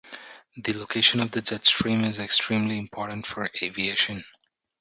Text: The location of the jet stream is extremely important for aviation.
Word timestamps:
The 0.57 0.73
location 0.73 1.19
of 1.19 1.29
the 1.29 1.43
jet 1.43 1.63
stream 1.63 2.03
is 2.05 2.19
extremely 2.19 2.79
important 2.79 3.27
for 3.27 3.51
aviation. 3.61 4.23